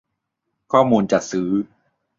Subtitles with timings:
[0.71, 1.49] ข้อมูลจัดซื้อ